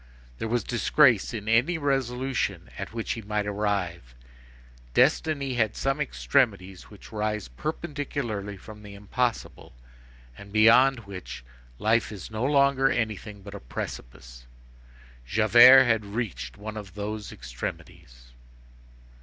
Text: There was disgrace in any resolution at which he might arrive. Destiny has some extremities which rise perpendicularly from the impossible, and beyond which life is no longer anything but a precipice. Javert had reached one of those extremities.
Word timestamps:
There 0.39 0.47
was 0.47 0.63
disgrace 0.63 1.31
in 1.31 1.47
any 1.47 1.77
resolution 1.77 2.71
at 2.75 2.91
which 2.91 3.11
he 3.11 3.21
might 3.21 3.45
arrive. 3.45 4.15
Destiny 4.95 5.53
has 5.53 5.77
some 5.77 6.01
extremities 6.01 6.89
which 6.89 7.11
rise 7.11 7.49
perpendicularly 7.49 8.57
from 8.57 8.81
the 8.81 8.95
impossible, 8.95 9.73
and 10.35 10.51
beyond 10.51 11.01
which 11.01 11.43
life 11.77 12.11
is 12.11 12.31
no 12.31 12.43
longer 12.43 12.89
anything 12.89 13.43
but 13.43 13.53
a 13.53 13.59
precipice. 13.59 14.47
Javert 15.23 15.83
had 15.83 16.03
reached 16.03 16.57
one 16.57 16.77
of 16.77 16.95
those 16.95 17.31
extremities. 17.31 18.31